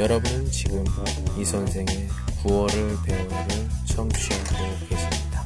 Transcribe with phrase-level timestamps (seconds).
[0.00, 0.84] 여러분은 지금
[1.38, 2.08] 이 선생의
[2.42, 3.36] 구월을 배우를
[3.86, 5.44] 청취하고 계십니다.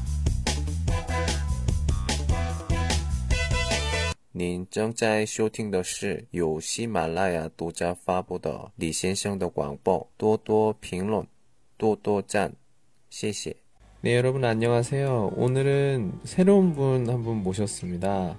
[4.32, 11.26] 您正在收听的是由喜马拉雅独家发布的李先生的广播，多多评论，
[11.76, 12.54] 多多赞，
[13.10, 13.54] 谢谢。
[14.03, 15.32] 네, 여러분 안녕하세요.
[15.37, 18.38] 오늘은 새로운 분 한 분 모셨습니다.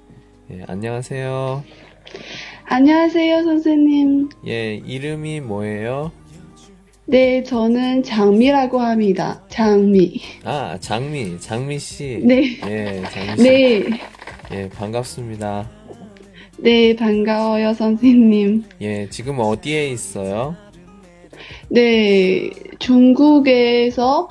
[0.49, 1.63] 예, 안녕하세요.
[2.68, 4.28] 안녕하세요, 선생님.
[4.46, 6.10] 예, 이름이 뭐예요?
[7.06, 9.40] 네, 저는 장미라고 합니다.
[9.48, 10.20] 장미.
[10.44, 12.20] 아, 장미, 장미 씨.
[12.24, 12.58] 네.
[12.66, 13.42] 예, 장미 씨.
[13.42, 13.84] 네.
[14.52, 15.70] 예, 반갑습니다.
[16.58, 18.64] 네, 반가워요, 선생님.
[18.80, 20.56] 예, 지금 어디에 있어요?
[21.68, 24.28] 네, 중국에서,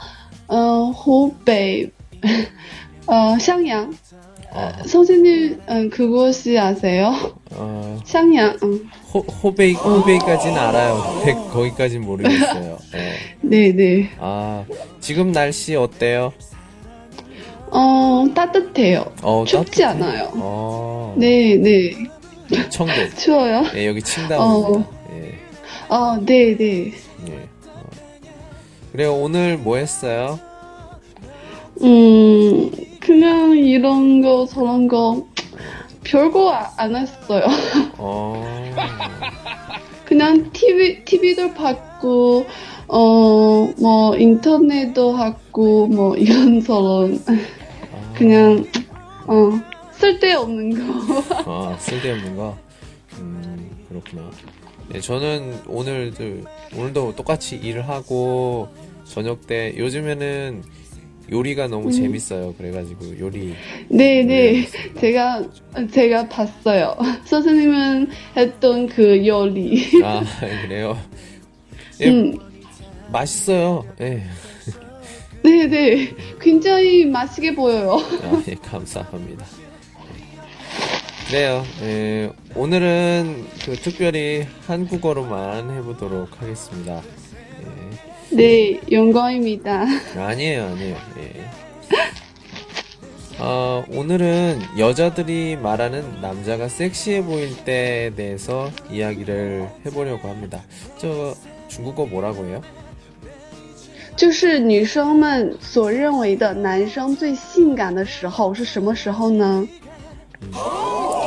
[0.47, 1.87] 어, 호베이,
[3.07, 3.93] 어, 샹양.
[4.55, 7.11] 어, 선생님, 음, 그곳이 아세요?
[7.51, 8.57] 어, 샹양.
[8.63, 8.89] 음.
[9.13, 11.21] 호, 호베이, 호베이까지는 알아요.
[11.25, 12.77] 백, 거기까지는 모르겠어요.
[12.95, 13.11] 예.
[13.41, 14.09] 네, 네.
[14.17, 14.63] 아,
[15.01, 16.31] 지금 날씨 어때요?
[17.69, 19.03] 어, 따뜻해요.
[19.23, 19.83] 어, 춥지 따뜻해?
[19.83, 20.31] 않아요.
[20.35, 21.91] 어, 네, 네.
[22.69, 22.93] 청도.
[23.17, 23.65] 추워요?
[23.75, 24.89] 예, 여기 칭다오입니다.
[24.89, 24.93] 어.
[25.17, 25.33] 예,
[25.89, 26.93] 어, 네, 네.
[27.27, 27.49] 예.
[27.67, 27.83] 어.
[28.93, 30.39] 그래요, 오늘 뭐 했어요?
[31.81, 32.71] 음,
[33.05, 35.27] 그냥 이런 거, 저런 거,
[36.03, 37.45] 별거 아- 안 했어요.
[37.99, 38.43] 어,
[40.05, 42.47] 그냥 TV, TV도 봤고,
[42.87, 47.23] 어, 뭐, 인터넷도 하고, 뭐, 이런저런,
[47.93, 48.65] 아, 그냥,
[49.27, 49.51] 어,
[49.93, 51.23] 쓸데없는 거.
[51.45, 52.57] 아, 쓸데없는 거?
[53.19, 54.31] 음, 그렇구나.
[54.89, 56.23] 네, 저는 오늘도,
[56.75, 58.67] 오늘도 똑같이 일을 하고,
[59.05, 60.63] 저녁 때, 요즘에는
[61.31, 61.91] 요리가 너무 음.
[61.91, 62.53] 재밌어요.
[62.57, 63.53] 그래가지고, 요리.
[63.89, 64.67] 네네.
[64.99, 65.43] 제가,
[65.91, 66.95] 제가 봤어요.
[67.25, 69.85] 선생님은 했던 그 요리.
[70.03, 70.23] 아,
[70.63, 70.97] 그래요?
[72.01, 72.37] 예, 음,
[73.11, 73.85] 맛있어요.
[74.01, 74.23] 예.
[75.43, 76.13] 네네.
[76.41, 77.97] 굉장히 맛있게 보여요.
[78.23, 79.45] 아, 예, 감사합니다.
[81.27, 81.63] 그래요.
[81.81, 87.01] 예, 오늘은 그 특별히 한국어로만 해보도록 하겠습니다.
[88.34, 88.36] 예.
[88.36, 89.84] 네, 영광입니다.
[90.16, 90.96] 아니에요, 아니에요.
[91.18, 91.44] 예.
[93.38, 100.62] 어, 오늘은 여자들이 말하는 남자가 섹시해 보일 때에 대해서 이야기를 해보려고 합니다.
[100.98, 101.34] 저
[101.68, 102.62] 중국어 뭐라고 해요?
[104.16, 109.66] 就是女生们所认为的男生最性感的时候是什么时候呢？
[110.42, 111.23] 이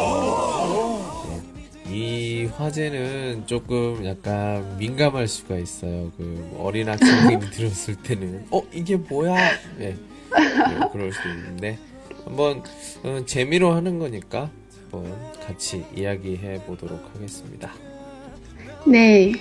[2.59, 6.11] 화제는 조금 약간 민감할 수가 있어요.
[6.17, 9.37] 그 어린 학생들이 들었을 때는 어 이게 뭐야?
[9.79, 9.97] 예, 네,
[10.93, 11.79] 그럴 수 있는데
[12.25, 12.65] 한번
[13.05, 14.51] 어, 재미로 하는 거니까
[14.91, 17.73] 한번 같이 이야기해 보도록 하겠습니다.
[18.85, 19.33] 네,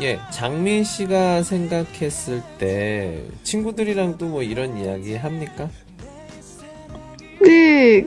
[0.00, 5.68] 예, 장민 씨가 생각했을 때 친구들이랑도 뭐 이런 이야기 합니까?
[7.40, 8.06] 네,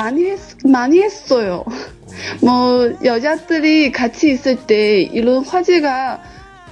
[0.00, 1.62] 많이 했, 많이 했어요.
[2.40, 6.22] 뭐 여자들이 같이 있을 때 이런 화제가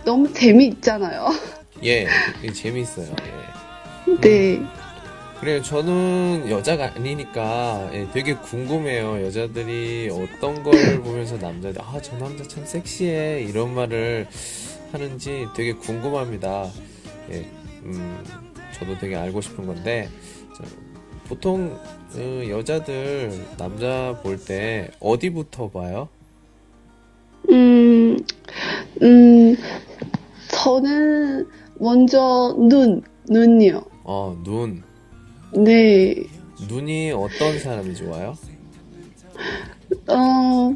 [0.04, 1.28] 너무 재미있잖아요.
[1.84, 2.06] 예,
[2.54, 3.06] 재미있어요.
[3.06, 4.20] 예.
[4.20, 4.62] 네,
[5.40, 5.62] 그래요.
[5.62, 9.22] 저는 여자가 아니니까 예, 되게 궁금해요.
[9.26, 10.72] 여자들이 어떤 걸
[11.04, 14.26] 보면서 남자들 아, 저 남자 참 섹시해 이런 말을
[14.90, 16.70] 하는지 되게 궁금합니다.
[17.30, 17.46] 예,
[17.84, 18.24] 음,
[18.72, 20.08] 저도 되게 알고 싶은 건데
[20.56, 20.64] 자,
[21.28, 21.78] 보통
[22.14, 26.08] 어, 여자들 남자 볼 때 어디부터 봐요?
[27.50, 28.18] 음,
[29.02, 29.56] 음,
[30.50, 31.46] 저는
[31.78, 33.82] 먼저 눈, 눈이요.
[34.04, 34.82] 어, 눈.
[35.54, 36.14] 네,
[36.68, 38.34] 눈이 어떤 사람이 좋아요?
[40.08, 40.72] 어,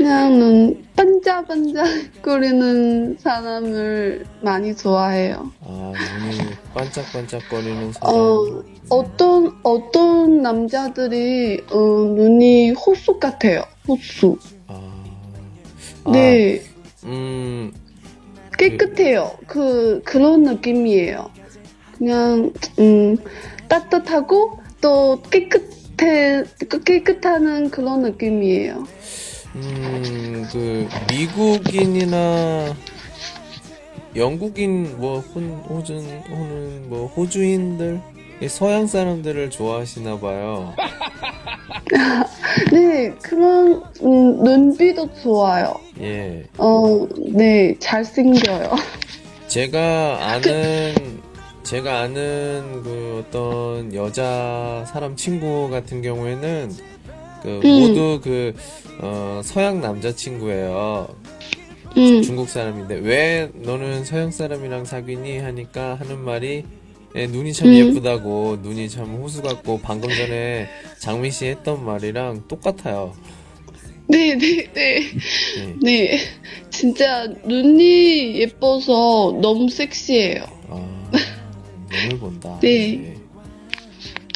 [0.00, 5.52] 그냥 눈 반짝반짝거리는 사람을 많이 좋아해요.
[5.60, 6.38] 아, 눈이
[6.72, 8.14] 반짝반짝거리는 사람.
[8.14, 13.62] 어, 어떤, 어떤 남자들이, 어, 눈이 호수 같아요.
[13.86, 14.38] 호수.
[14.68, 15.04] 아,
[16.04, 16.62] 아, 네,
[17.04, 17.70] 음,
[18.56, 19.32] 깨끗해요.
[19.46, 21.30] 그, 그런 느낌이에요.
[21.98, 23.18] 그냥, 음,
[23.68, 26.44] 따뜻하고 또 깨끗해,
[26.86, 28.86] 깨끗하는 그런 느낌이에요.
[29.54, 32.74] 음, 그, 미국인이나
[34.16, 35.98] 영국인, 뭐, 혼, 호준,
[36.30, 38.00] 호는, 뭐, 호주인들?
[38.42, 40.74] 이 서양 사람들을 좋아하시나 봐요.
[42.72, 45.74] 네, 그런, 음, 눈빛도 좋아요.
[46.00, 46.44] 예.
[46.56, 48.70] 어, 네, 잘생겨요.
[49.48, 51.20] 제가 아는,
[51.64, 56.70] 제가 아는 그 어떤 여자 사람 친구 같은 경우에는
[57.42, 57.80] 그 음.
[57.80, 58.54] 모두 그
[59.00, 61.08] 어, 서양 남자친구예요.
[61.96, 66.64] 음, 중국 사람인데 왜 너는 서양 사람이랑 사귀니 하니까 하는 말이
[67.16, 67.74] 예, 눈이 참 음.
[67.74, 73.14] 예쁘다고 눈이 참 호수 같고 방금 전에 장민 씨 했던 말이랑 똑같아요.
[74.06, 75.00] 네, 네, 네.
[75.58, 75.74] 예.
[75.82, 76.18] 네.
[76.70, 80.44] 진짜 눈이 예뻐서 너무 섹시해요.
[80.68, 81.10] 아,
[81.90, 82.58] 눈을 본다.
[82.60, 83.14] 네.
[83.14, 83.19] 예.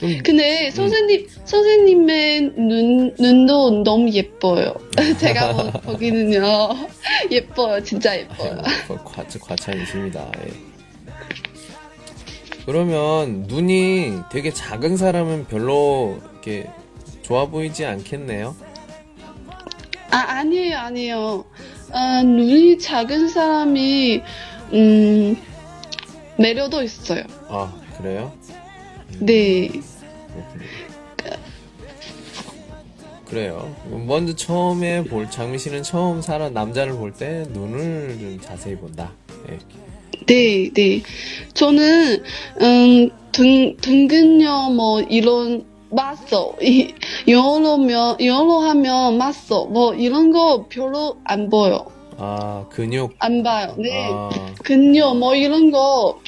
[0.05, 4.75] 그럼 근데 선생님, 선생님의 눈, 눈도 너무 예뻐요.
[5.19, 6.43] 제가 보- 보기는요.
[7.31, 7.83] 예뻐요.
[7.83, 8.61] 진짜 예뻐요.
[8.89, 10.31] 과, 과, 과찬이십니다.
[10.47, 10.53] 예.
[12.67, 16.69] 그러면 눈이 되게 작은 사람은 별로 이렇게
[17.23, 18.56] 좋아 보이지 않겠네요.
[20.11, 21.45] 아, 아니에요, 아니에요.
[21.93, 24.23] 아, 눈이 작은 사람이,
[24.73, 25.37] 음,
[26.39, 27.23] 매력도 있어요.
[27.49, 28.33] 아 그래요?
[29.21, 29.69] 네.
[33.26, 33.75] 그래요.
[34.06, 39.12] 먼저 처음에 볼 장미 씨는 처음 사람 남자를 볼 때 눈을 좀 자세히 본다.
[39.50, 39.58] 예.
[40.26, 41.02] 네, 네.
[41.54, 42.22] 저는,
[42.60, 46.54] 음, 등, 등근요, 뭐, 이런, 맞어.
[46.62, 46.94] 이,
[47.28, 49.64] 영어로면, 영어로 하면 맞어.
[49.66, 51.86] 뭐, 이런 거 별로 안 보여.
[52.16, 53.14] 아 근육.
[53.19, 53.75] 안 봐요.
[53.76, 54.08] 네.
[54.12, 54.31] 아,
[54.62, 56.20] 근요, 뭐, 이런 거,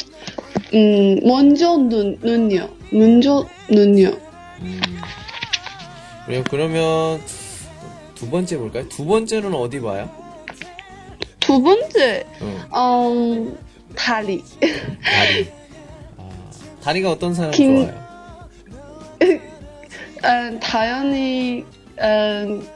[0.75, 2.69] 음, 먼저 눈, 눈요.
[2.91, 4.09] 먼저 눈요.
[4.61, 4.81] 음.
[6.27, 6.43] 그래요.
[6.51, 7.21] 그러면
[8.15, 8.89] 두 번째 볼까요?
[8.89, 10.11] 두 번째는 어디 봐요?
[11.41, 12.61] 두 번째, 응.
[12.75, 13.59] 음,
[13.95, 14.43] 다리.
[15.05, 15.49] 다리.
[16.19, 16.29] 아,
[16.83, 18.07] 다리가 어떤 사람 긴- 좋아요?
[20.25, 21.65] 음, 당연히,
[22.01, 22.69] 음,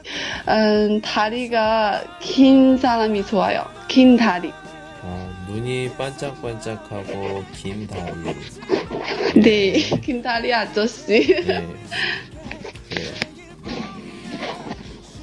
[0.49, 3.65] 음, 다리가 긴 사람이 좋아요.
[3.89, 4.53] 긴 다리.
[5.03, 8.13] 아, 눈이 반짝반짝하고 긴 다리.
[9.41, 11.13] 네, 긴 다리 아저씨.
[11.13, 11.67] 예.
[12.89, 13.11] 그래요.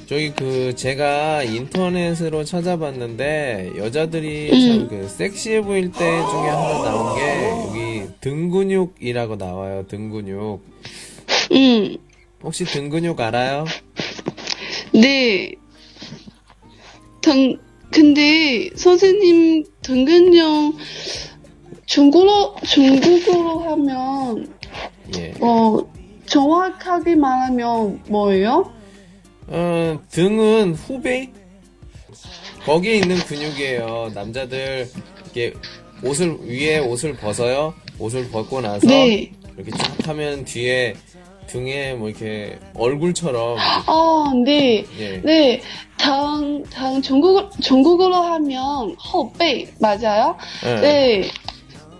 [0.06, 4.88] 저기 그 제가 인터넷으로 찾아봤는데 여자들이 음.
[4.88, 9.86] 참그 섹시해 보일 때 중에 하나 나온 게 여기 등 근육이라고 나와요.
[9.86, 10.62] 등 근육.
[11.52, 11.96] 음,
[12.42, 13.64] 혹시 등 근육 알아요?
[14.92, 15.52] 네.
[17.20, 17.58] 등,
[17.90, 20.74] 근데 선생님 등근형
[21.86, 24.54] 중국어로, 중국어로 하면,
[25.16, 25.32] 예.
[25.40, 25.78] 어,
[26.26, 28.70] 정확하게 말하면 뭐예요?
[29.46, 31.32] 어, 등은 후배?
[32.66, 34.10] 거기에 있는 근육이에요.
[34.14, 34.86] 남자들
[35.24, 35.54] 이렇게
[36.04, 37.72] 옷을 위에 옷을 벗어요.
[37.98, 39.32] 옷을 벗고 나서 네.
[39.56, 40.94] 이렇게 쫙 하면 뒤에
[41.46, 43.56] 등에 뭐 이렇게 얼굴처럼
[43.86, 44.84] 어, 네.
[44.98, 45.22] 예.
[45.24, 45.62] 네.
[45.97, 50.35] 당, 당, 중국어, 중국어로 하면 허베, 맞아요?
[50.65, 50.75] 예.
[50.81, 51.31] 네.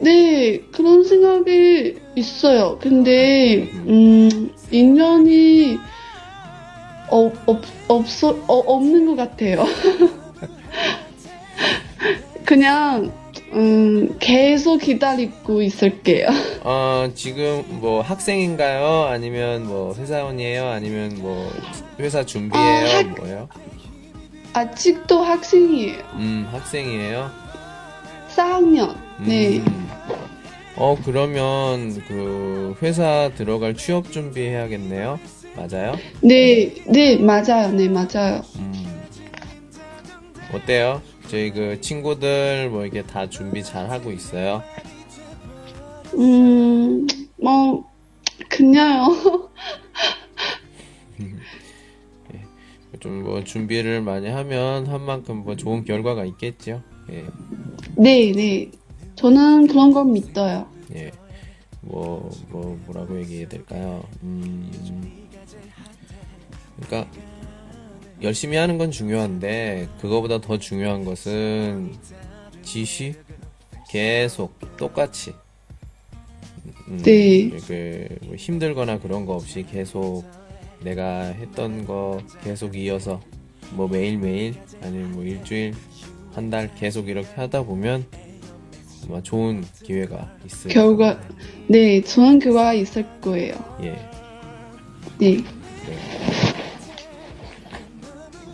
[0.00, 2.78] 네, 그런 생각이 있어요.
[2.80, 5.78] 근데, 음, 인연이,
[7.10, 9.64] 어, 없, 없어, 어, 없는 것 같아요.
[12.44, 13.12] 그냥,
[13.52, 16.28] 음, 음, 계속 기다리고 있을게요.
[16.64, 19.06] 어, 지금 뭐 학생인가요?
[19.10, 20.68] 아니면 뭐 회사원이에요?
[20.68, 21.50] 아니면 뭐
[21.98, 22.86] 회사 준비해요?
[22.86, 23.48] 아, 학- 뭐예요?
[24.52, 25.98] 아직도 학생이에요.
[26.14, 27.30] 음, 학생이에요?
[28.36, 28.94] 4학년.
[29.18, 29.58] 네.
[29.58, 29.87] 음.
[30.80, 35.18] 어, 그러면 그 회사 들어갈 취업 준비해야겠네요?
[35.56, 35.96] 맞아요?
[36.22, 37.72] 네, 네, 맞아요.
[37.72, 38.42] 네, 맞아요.
[38.56, 38.72] 음.
[40.54, 41.02] 어때요?
[41.26, 44.62] 저희 그 친구들 뭐 이게 다 준비 잘 하고 있어요?
[46.16, 47.06] 음,
[47.42, 47.84] 뭐,
[48.48, 49.48] 그냥요.
[53.00, 56.82] 좀 뭐 준비를 많이 하면 한 만큼 뭐 좋은 결과가 있겠죠?
[57.10, 57.26] 예.
[57.96, 58.70] 네, 네.
[59.18, 60.66] 저는 그런 걸 믿어요.
[60.94, 61.10] 예.
[61.80, 64.04] 뭐, 뭐, 뭐라고 얘기해야 될까요?
[64.22, 64.70] 음,
[66.80, 67.10] 그러니까,
[68.22, 71.94] 열심히 하는 건 중요한데, 그거보다 더 중요한 것은,
[72.62, 73.14] 지시?
[73.90, 75.32] 계속, 똑같이.
[76.88, 77.50] 음, 네.
[77.66, 80.22] 그, 뭐 힘들거나 그런 거 없이 계속
[80.82, 83.20] 내가 했던 거 계속 이어서,
[83.72, 85.74] 뭐 매일매일, 아니면 뭐 일주일,
[86.34, 88.06] 한 달 계속 이렇게 하다 보면,
[89.06, 91.20] 아마 좋은 기회가 있을 결과,
[91.66, 93.54] 네, 좋은 결과가 있을 거예요.
[93.82, 93.96] 예.
[95.18, 95.38] 네.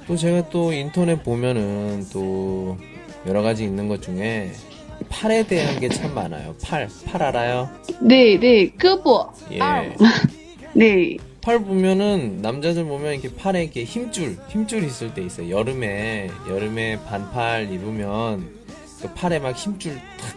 [0.07, 2.77] 또 제가 또 인터넷 보면은 또
[3.27, 4.53] 여러 가지 있는 것 중에
[5.09, 6.55] 팔에 대한 게 참 많아요.
[6.63, 7.69] 팔, 팔 알아요?
[8.03, 9.59] 네, 네, 胳膊 예.
[10.75, 15.51] 네, 팔 보면은 남자들 보면 이렇게 팔에 이렇게 힘줄, 힘줄 있을 때 있어요.
[15.51, 18.64] 여름에 여름에 반팔 입으면
[19.05, 20.35] 그 팔에 막 힘줄 탁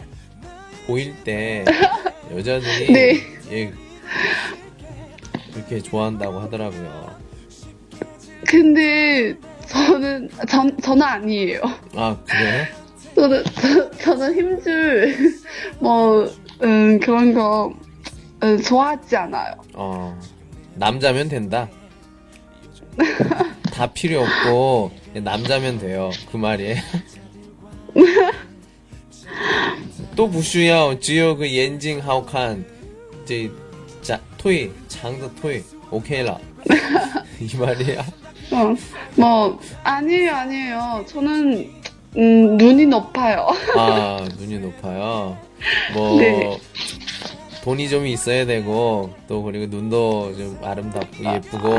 [0.86, 1.64] 보일 때
[2.30, 3.20] 여자들이 네.
[3.50, 3.72] 예
[5.54, 7.16] 그렇게 좋아한다고 하더라고요.
[8.46, 9.34] 근데
[9.66, 11.62] 저는 전 저는 아니에요.
[11.96, 12.66] 아 그래요?
[13.14, 15.16] 저는 저, 저는 힘줄
[15.78, 16.30] 뭐
[16.62, 17.72] 음, 그런 거
[18.42, 19.54] 음, 좋아하지 않아요.
[19.72, 20.20] 어,
[20.74, 21.70] 남자면 된다.
[23.72, 24.90] 다 필요 없고
[25.22, 26.10] 남자면 돼요.
[26.30, 26.76] 그 말이에요.
[30.17, 32.61] 都不需要只有个眼睛好看
[33.25, 33.49] 这
[34.01, 36.39] 자腿长的腿 OK 了
[37.39, 38.01] 이 말이야.
[38.51, 38.75] 어,
[39.15, 41.05] 뭐 아니에요, 아니에요.
[41.07, 41.71] 저는
[42.17, 43.47] 음, 눈이 높아요.
[43.75, 45.37] 아 눈이 높아요.
[45.93, 46.57] 뭐 네.
[47.63, 51.77] 돈이 좀 있어야 되고 또 그리고 눈도 좀 아름답고 예쁘고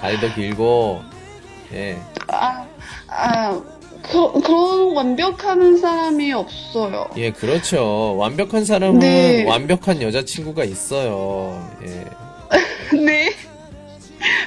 [0.00, 1.00] 다리도 길고
[1.72, 1.96] 예.
[2.28, 2.66] 아,
[3.06, 3.62] 아,
[4.01, 7.09] 그, 그런 완벽한 사람이 없어요.
[7.17, 8.15] 예, 그렇죠.
[8.17, 9.45] 완벽한 사람은 네.
[9.45, 11.69] 완벽한 여자친구가 있어요.
[11.85, 12.05] 예.
[12.97, 13.33] 네,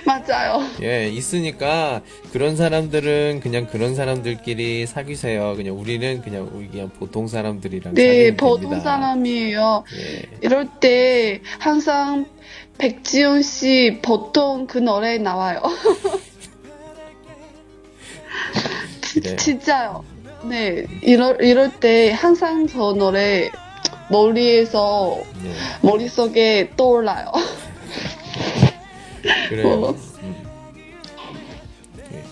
[0.04, 0.62] 맞아요.
[0.82, 2.00] 예, 있으니까
[2.32, 5.54] 그런 사람들은 그냥 그런 사람들끼리 사귀세요.
[5.56, 8.80] 그냥 우리는 그냥 우리 그냥 보통 사람들이랑 네, 보통 됩니다.
[8.82, 9.84] 사람이에요.
[9.96, 10.28] 예.
[10.42, 12.26] 이럴 때 항상
[12.78, 15.60] 백지연 씨 보통 그 노래 나와요.
[19.12, 19.34] 지- 그래요.
[19.36, 20.04] 진짜요.
[20.44, 23.50] 네, 이럴, 이럴 때 항상 저 노래
[24.08, 25.52] 머리에서, 네.
[25.82, 27.30] 머릿속에 떠올라요.
[29.48, 29.68] 그래요.
[29.68, 29.90] 어.
[30.22, 30.34] 음.
[32.12, 32.22] 예.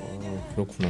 [0.00, 0.88] 어, 그렇구나.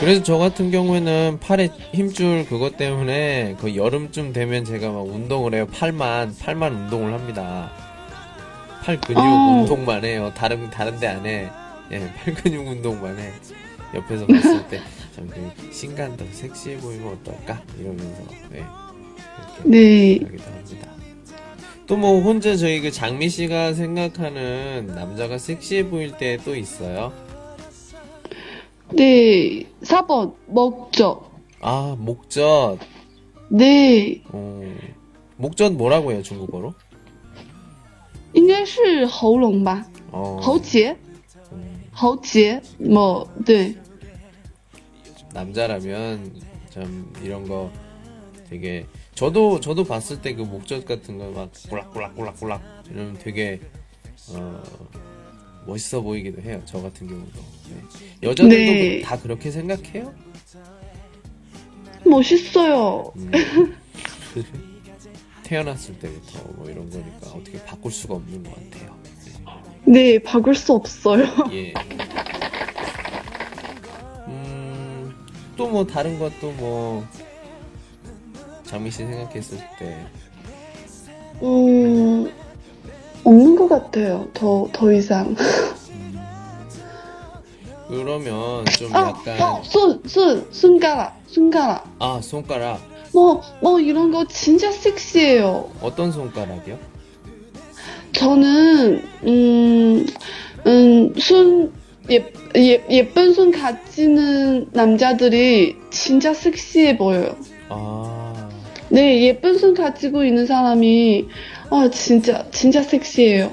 [0.00, 5.66] 그래서 저 같은 경우에는 팔에 힘줄 그것 때문에 그 여름쯤 되면 제가 막 운동을 해요.
[5.72, 7.70] 팔만, 팔만 운동을 합니다.
[8.84, 9.60] 팔 근육 어.
[9.60, 10.32] 운동만 해요.
[10.34, 11.48] 다른, 다른 데 안 해.
[11.91, 13.31] 예, 팔 근육 운동만 해.
[13.95, 14.79] 옆에서 봤을 때,
[15.15, 17.61] 참, 그, 신간 더 섹시해 보이면 어떨까?
[17.79, 18.21] 이러면서,
[18.53, 18.57] 예.
[18.57, 20.89] 이렇게 네, 하기도 합니다.
[21.87, 27.11] 또 뭐 혼자 저희 그 장미 씨가 생각하는 남자가 섹시해 보일 때 또 있어요?
[28.93, 31.31] 네, 4번, 목적.
[31.61, 32.77] 아 목젖.
[33.49, 34.61] 네, 어,
[35.37, 36.73] 목젖 뭐라고 해요 중국어로?
[38.33, 39.83] 应该是喉咙吧？
[40.11, 40.95] 어, 喉结？
[41.94, 43.76] 음, 喉结？뭐, 네.
[45.32, 47.70] 남자라면 참 이런 거
[48.48, 53.60] 되게 저도 저도 봤을 때 그 목젖 같은 거 막 꿀락꿀락꿀락꿀락 이러면 되게
[54.30, 54.62] 어,
[55.66, 56.60] 멋있어 보이기도 해요.
[56.66, 57.40] 저 같은 경우도.
[57.70, 58.28] 네.
[58.28, 59.00] 여자들도 네.
[59.02, 60.14] 다 그렇게 생각해요?
[62.06, 63.12] 멋있어요.
[63.16, 63.30] 음.
[65.44, 68.96] 태어났을 때부터 뭐 이런 거니까 어떻게 바꿀 수가 없는 것 같아요.
[69.86, 71.24] 네, 바꿀 수 없어요.
[71.52, 71.72] 예.
[74.28, 75.14] 음,
[75.56, 77.04] 또 뭐 다른 것도 뭐
[78.64, 80.06] 장미 씨 생각했을 때
[81.42, 82.30] 음,
[83.24, 84.28] 없는 것 같아요.
[84.34, 85.34] 더, 더 이상.
[85.34, 85.44] 그
[87.88, 91.86] 그러면 좀 어, 약간 어, 손, 손, 손가락, 손가락.
[91.98, 92.80] 아 손가락
[93.12, 95.68] 뭐, 뭐 이런 거 진짜 섹시해요.
[95.82, 96.78] 어떤 손가락이요?
[98.14, 100.06] 저는, 음,
[100.66, 101.72] 음, 손,
[102.10, 102.24] 예,
[102.56, 107.36] 예, 예쁜 손 가지는 남자들이 진짜 섹시해 보여요.
[107.68, 108.48] 아
[108.90, 111.26] 네, 예쁜 손 가지고 있는 사람이,
[111.70, 113.50] 아, 진짜, 진짜 섹시해요.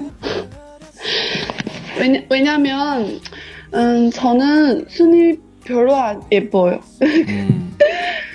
[2.00, 3.20] 왜냐, 왜냐면,
[3.74, 6.82] 음, 저는 손이 별로 안 예뻐요.
[7.02, 7.78] 음,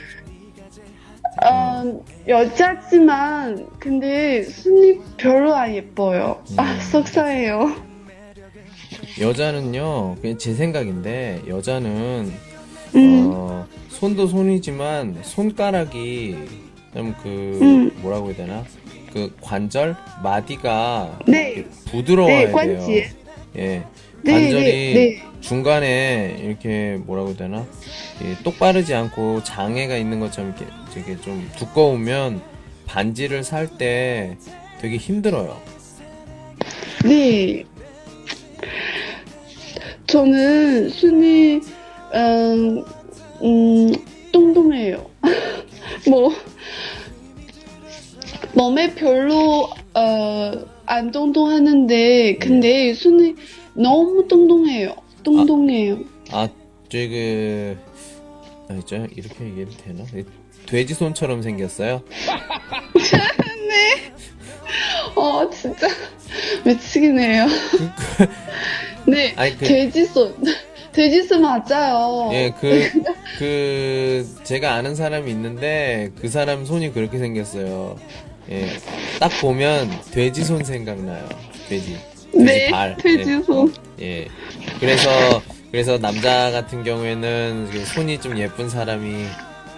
[1.44, 6.42] 음, 여자지만, 근데 손이 별로 안 예뻐요.
[6.56, 6.80] 아, 음.
[6.80, 7.86] 속상해요.
[9.20, 12.32] 여자는요 그냥 제 생각인데 여자는
[12.94, 16.36] 음, 어, 손도 손이지만 손가락이
[16.94, 17.90] 좀그 음.
[18.02, 18.64] 뭐라고 해야 되나
[19.12, 21.64] 그 관절 마디가 네.
[21.90, 22.54] 부드러워야 네, 돼요.
[22.54, 23.06] 관지.
[23.56, 23.82] 예.
[24.26, 25.23] 네, 관절이 네, 네.
[25.40, 27.66] 중간에 이렇게 뭐라고 해야 되나
[28.25, 32.40] 예, 똑바르지 않고 장애가 있는 것처럼 이렇게 되게 좀 두꺼우면
[32.87, 34.37] 반지를 살 때
[34.80, 35.61] 되게 힘들어요.
[37.04, 37.64] 네.
[40.06, 41.61] 저는 손이,
[42.14, 42.85] 음,
[43.42, 43.92] 음,
[44.33, 45.11] 뚱뚱해요.
[46.09, 46.33] 뭐,
[48.54, 50.52] 몸에 별로, 어,
[50.87, 53.35] 안 뚱뚱하는데, 근데 손이
[53.76, 54.95] 너무 뚱뚱해요.
[55.23, 55.99] 뚱뚱해요.
[56.33, 56.49] 아,
[56.88, 57.78] 저기 그
[58.68, 59.06] 아, 있죠?
[59.14, 60.04] 이렇게 얘기해도 되나?
[60.66, 62.02] 돼지 손처럼 생겼어요.
[65.14, 65.87] 어, 진짜
[66.64, 67.47] 미치겠네요.
[69.06, 70.35] 네, 아니, 그- 돼지손.
[70.92, 72.30] 돼지손 맞아요.
[72.33, 72.90] 예, 그,
[73.38, 77.97] 그, 제가 아는 사람이 있는데, 그 사람 손이 그렇게 생겼어요.
[78.50, 78.66] 예,
[79.21, 81.28] 딱 보면, 돼지 손 생각나요.
[81.68, 81.99] 돼지.
[82.38, 82.96] 돼지 네, 발.
[82.96, 83.74] 돼지손.
[84.00, 84.28] 예, 예.
[84.80, 89.24] 그래서, 그래서 남자 같은 경우에는, 그 손이 좀 예쁜 사람이,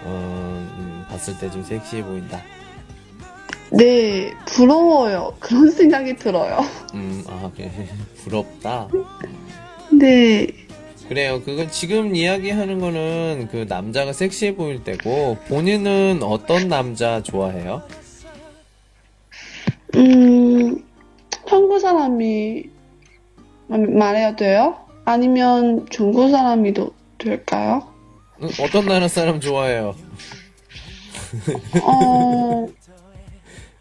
[0.05, 2.41] 어, 음, 봤을 때 좀 섹시해 보인다.
[3.71, 5.33] 네, 부러워요.
[5.39, 6.59] 그런 생각이 들어요.
[6.93, 7.71] 음, 아, 그래.
[8.23, 8.87] 부럽다.
[9.91, 10.47] 네,
[11.07, 11.41] 그래요.
[11.43, 17.81] 그건 지금 이야기하는 거는 그 남자가 섹시해 보일 때고, 본인은 어떤 남자 좋아해요?
[19.95, 20.38] 음,
[21.69, 22.63] 한국 사람이
[23.67, 24.75] 마- 말해야 돼요?
[25.05, 27.83] 아니면 중국 사람이도 될까요?
[28.41, 29.93] 응, 어떤 나라 사람 좋아해요?
[31.83, 32.65] 어,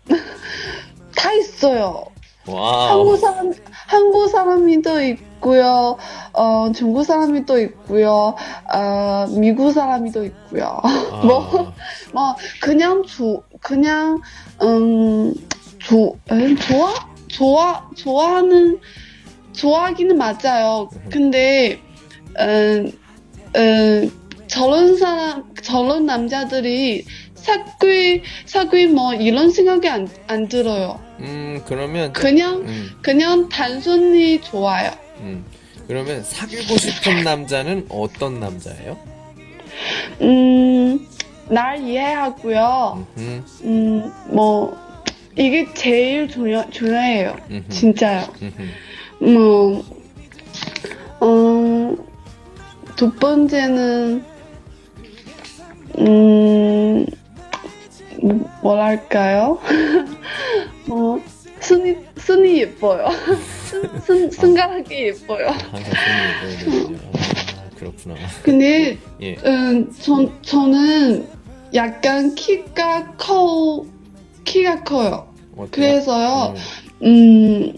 [1.16, 2.04] 다 있어요.
[2.46, 2.88] 와우.
[2.90, 3.52] 한국 사람,
[3.86, 5.96] 한국 사람이도 있고요,
[6.34, 8.34] 어, 중국 사람이도 있고요,
[8.70, 10.78] 어, 미국 사람이도 있고요.
[10.82, 11.72] 아, 뭐,
[12.12, 14.20] 뭐, 그냥 조, 그냥,
[14.62, 15.32] 음,
[15.78, 16.92] 조, 음, 좋아?
[17.28, 18.80] 좋아, 좋아하는,
[19.52, 20.88] 좋아하기는 맞아요.
[21.10, 21.80] 근데,
[22.38, 22.92] 음,
[23.56, 24.10] 음,
[24.46, 31.00] 저런 사람, 저런 남자들이 사귀, 사귀 뭐, 이런 생각이 안, 안 들어요.
[31.20, 34.90] 음, 그러면, 그냥, 음, 그냥 단순히 좋아요.
[35.20, 35.44] 음.
[35.86, 38.98] 그러면 사귀고 싶은 남자는 어떤 남자예요?
[40.20, 41.06] 음,
[41.48, 43.06] 날 이해하고요.
[43.16, 44.76] 음, 음, 뭐,
[45.38, 47.36] 이게 제일 중요, 중요해요.
[47.50, 48.26] 음, 진짜요.
[49.22, 49.84] 음, 뭐,
[51.20, 51.96] 어,
[52.96, 54.24] 두 번째는,
[55.98, 57.06] 음,
[58.20, 59.60] 뭐- 뭐랄까요?
[60.90, 61.20] 어,
[61.60, 63.06] 순이, 순이 예뻐요.
[63.66, 64.30] 순, 순,
[65.06, 65.46] 예뻐요.
[65.70, 66.98] 항상 손이 예뻐야 되군요.
[67.14, 68.14] 아, 그렇구나.
[68.42, 69.36] 근데, 예.
[69.44, 71.28] 음, 전, 저는
[71.74, 73.84] 약간 키가 커,
[74.44, 75.27] 키가 커요.
[75.70, 76.54] 그래서요,
[77.02, 77.72] 음, 음,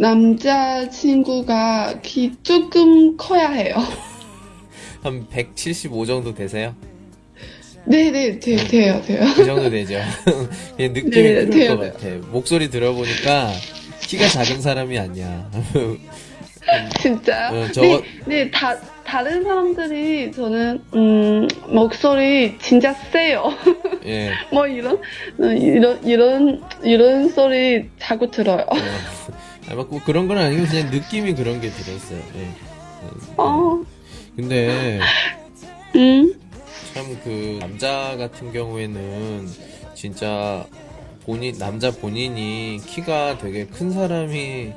[0.00, 3.76] 남자친구가 키 조금 커야 해요.
[5.02, 6.74] 한 175 정도 되세요?
[7.86, 9.20] 네네, 돼, 돼요, 돼요.
[9.36, 10.00] 그 정도 되죠.
[10.76, 12.06] 그냥 느낌이 네, 그럴 돼요, 것 같아.
[12.30, 13.52] 목소리 들어보니까
[14.00, 15.50] 키가 작은 사람이 아니야.
[17.02, 17.64] 진짜요?
[17.64, 18.74] 어, 저거- 네, 네, 다,
[19.14, 23.44] 다른 사람들이 저는, 음, 목소리 진짜 세요.
[24.06, 24.32] 예.
[24.50, 28.66] 뭐 이런, 어, 이런, 이런, 이런 소리 자꾸 들어요.
[28.68, 28.74] 어,
[29.68, 32.18] 아니, 막 그런 건 아니고 그냥 느낌이 그런 게 들었어요.
[32.18, 32.48] 예.
[33.36, 33.84] 어,
[34.34, 34.98] 근데
[35.94, 36.34] 음,
[36.92, 39.46] 참 그 남자 같은 경우에는
[39.94, 40.66] 진짜
[41.24, 44.72] 본인 남자 본인이 키가 되게 큰 사람이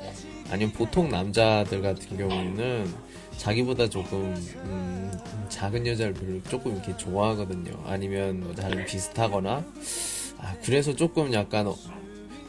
[0.49, 2.93] 아니면 보통 남자들 같은 경우에는
[3.37, 5.11] 자기보다 조금 음,
[5.49, 7.71] 작은 여자를 별로 조금 이렇게 좋아하거든요.
[7.85, 9.63] 아니면 뭐 다른 비슷하거나
[10.39, 11.75] 아 그래서 조금 약간 어,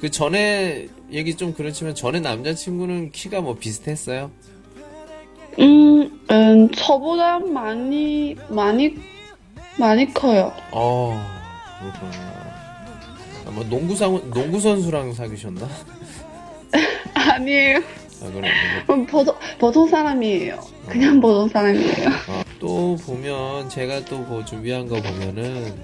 [0.00, 4.30] 그 전에 얘기 좀 그렇지만 전에 남자친구는 키가 뭐 비슷했어요?
[5.58, 8.94] 음, 음, 저보다 많이, 많이,
[9.78, 10.52] 많이 커요.
[10.70, 11.20] 어,
[11.80, 12.12] 그렇구나.
[13.46, 15.66] 아, 뭐 농구 상 농구 선수랑 사귀셨나?
[17.14, 17.78] 아니에요.
[18.22, 18.50] 아, 그래.
[18.90, 20.58] 음, 보통, 보통 사람이에요.
[20.88, 22.08] 그냥 보통 사람이에요.
[22.28, 25.74] 아, 또 보면 제가 또 뭐 준비한 거 보면은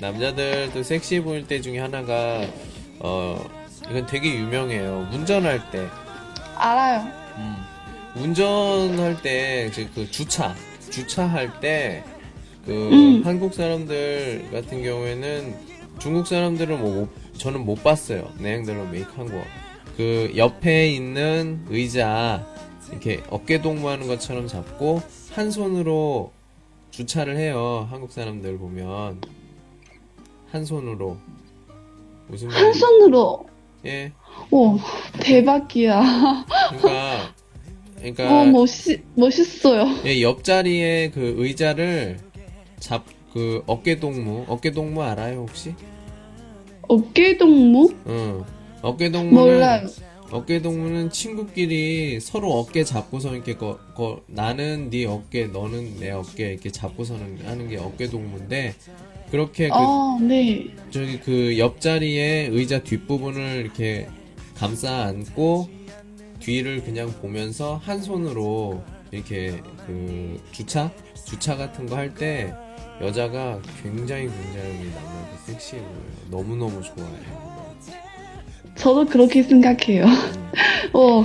[0.00, 2.42] 남자들 또 섹시해 보일 때 중에 하나가
[3.00, 3.44] 어
[3.90, 5.08] 이건 되게 유명해요.
[5.12, 5.86] 운전할 때
[6.56, 7.06] 알아요.
[8.16, 10.54] 운전할 때그 주차
[10.90, 12.04] 주차할 때
[12.66, 13.22] 그 음.
[13.24, 15.54] 한국 사람들 같은 경우에는
[15.98, 18.30] 중국 사람들은 뭐 못- 저는 못 봤어요.
[18.38, 19.42] 내행들로 메이크한 거.
[19.98, 22.46] 그 옆에 있는 의자
[22.88, 26.30] 이렇게 어깨 동무하는 것처럼 잡고 한 손으로
[26.92, 27.88] 주차를 해요.
[27.90, 29.20] 한국 사람들 보면
[30.52, 31.16] 한 손으로
[32.28, 33.46] 무슨 한 말인지 손으로.
[33.86, 34.12] 예.
[34.52, 34.78] 오,
[35.18, 36.00] 대박이야.
[36.68, 37.34] 그러니까
[37.96, 39.84] 그러니까 어, 멋있, 멋있어요.
[40.04, 42.20] 예, 옆자리에 그 의자를
[42.78, 45.74] 잡, 그 어깨 동무, 어깨 동무 알아요, 혹시?
[46.86, 47.92] 어깨 동무?
[48.06, 48.44] 응.
[48.82, 49.88] 어깨 동무는.
[50.30, 56.52] 어깨 동무는 친구끼리 서로 어깨 잡고서 이렇게 거, 거, 나는 네 어깨, 너는 내 어깨
[56.52, 58.74] 이렇게 잡고서는 하는 게 어깨 동무인데,
[59.30, 60.66] 그렇게 그, 어, 네.
[60.90, 64.06] 저기 그 옆자리에 의자 뒷부분을 이렇게
[64.54, 65.68] 감싸 안고,
[66.40, 70.92] 뒤를 그냥 보면서 한 손으로 이렇게 그 주차?
[71.26, 72.52] 주차 같은 거 할 때
[73.00, 76.02] 여자가 굉장히 굉장히 남자한테 섹시해 보여요.
[76.30, 77.47] 너무 너무 좋아해요.
[78.78, 80.04] 저도 그렇게 생각해요.
[80.92, 81.24] 어,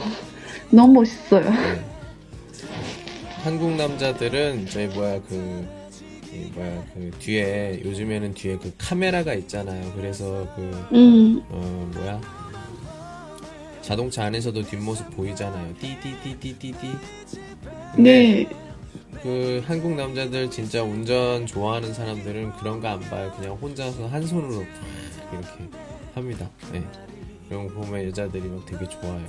[0.71, 1.49] 너무 멋있어요.
[1.49, 1.85] 네.
[3.43, 5.67] 한국 남자들은 저희 뭐야 그,
[6.31, 9.91] 이 뭐야 그 뒤에 요즘에는 뒤에 그 카메라가 있잖아요.
[9.95, 10.61] 그래서 그
[10.93, 12.21] 음, 어, 뭐야?
[13.81, 15.73] 자동차 안에서도 뒷모습 보이잖아요.
[15.79, 16.87] 띠띠띠띠띠띠.
[17.97, 18.47] 네.
[19.21, 23.31] 그 한국 남자들 진짜 운전 좋아하는 사람들은 그런 거 안 봐요.
[23.37, 25.77] 그냥 혼자서 한 손으로 탁 이렇게
[26.15, 26.49] 합니다.
[26.71, 26.81] 네.
[27.53, 29.27] 그런 거 보면 여자들이 막 되게 좋아해요.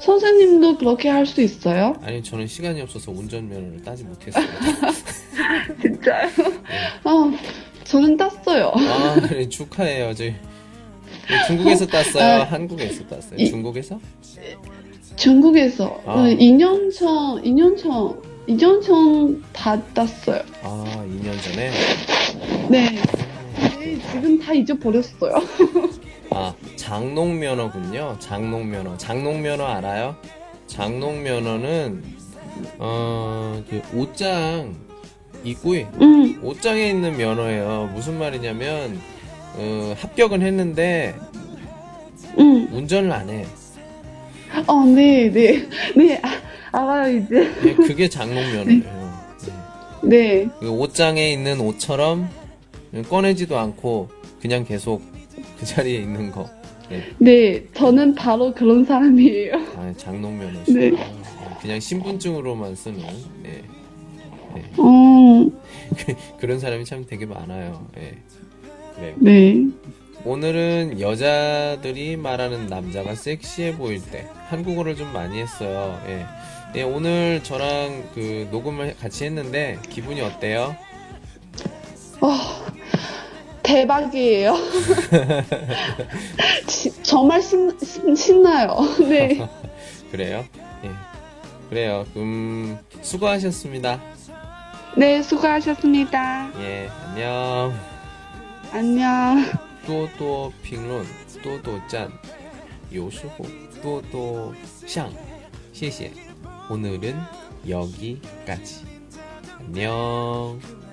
[0.00, 1.94] 선생님도 그렇게 할 수 있어요?
[2.02, 4.44] 아니 저는 시간이 없어서 운전면허를 따지 못했어요.
[5.80, 6.28] 진짜요?
[7.04, 7.32] 아,
[7.84, 8.72] 저는 땄어요.
[8.74, 10.12] 아, 네, 축하해요.
[10.14, 10.24] 저
[11.46, 12.40] 중국에서 땄어요.
[12.40, 13.36] 아, 한국에서 땄어요.
[13.38, 14.00] 이- 중국에서?
[15.14, 16.12] 중국에서 아.
[16.14, 20.42] 어, 2년 전, 2년 전, 2년 전다 땄어요.
[20.62, 21.70] 아, 2년 전에.
[22.68, 22.90] 네.
[23.78, 25.32] 네, 지금 다 잊어버렸어요.
[26.30, 28.16] 아, 장롱면허군요.
[28.18, 28.96] 장롱면허.
[28.98, 30.16] 장롱면허 알아요?
[30.66, 32.02] 장롱면허는
[32.78, 34.74] 어, 그 옷장
[35.44, 37.90] 입구에 음, 옷장에 있는 면허예요.
[37.94, 38.98] 무슨 말이냐면
[39.56, 41.14] 어, 합격은 했는데
[42.38, 42.68] 음.
[42.72, 43.44] 운전을 안 해.
[44.66, 45.68] 어, 네, 네.
[45.96, 47.52] 네, 아, 알아요, 이제.
[47.64, 49.14] 예, 그게 장롱면허예요.
[49.46, 50.08] 예.
[50.08, 50.48] 네.
[50.60, 52.28] 그 옷장에 있는 옷처럼
[53.08, 54.08] 꺼내지도 않고
[54.40, 55.02] 그냥 계속
[55.64, 56.46] 그 자리에 있는 거.
[56.92, 57.02] 예.
[57.16, 59.54] 네, 저는 바로 그런 사람이에요.
[59.76, 60.62] 아, 장롱 면허.
[60.64, 60.92] 네.
[61.62, 63.00] 그냥 신분증으로만 쓰는.
[63.46, 63.62] 예.
[64.76, 65.50] 어,
[66.38, 67.88] 그런 사람이 참 되게 많아요.
[67.96, 68.14] 예.
[68.94, 69.14] 그래요.
[69.16, 69.66] 네.
[70.26, 75.98] 오늘은 여자들이 말하는 남자가 섹시해 보일 때 한국어를 좀 많이 했어요.
[76.06, 76.26] 예.
[76.76, 80.76] 예, 오늘 저랑 그 녹음을 같이 했는데 기분이 어때요?
[83.64, 84.54] 대박이에요.
[87.02, 87.76] 정말 신,
[88.14, 88.76] 신, 나요
[89.08, 89.48] 네.
[90.12, 90.44] 그래요?
[90.82, 90.90] 네.
[91.68, 92.06] 그래요.
[92.16, 94.00] 음, 수고하셨습니다.
[94.96, 96.52] 네, 수고하셨습니다.
[96.60, 97.74] 예, 안녕.
[98.72, 99.44] 안녕.
[99.86, 101.04] 또또 평론,
[101.42, 102.12] 또또 짠,
[102.92, 103.44] 요수호,
[103.82, 104.54] 또또
[104.86, 105.10] 샹,
[105.74, 106.12] 谢谢.
[106.70, 107.16] 오늘은
[107.68, 108.84] 여기까지.
[109.58, 110.83] 안녕.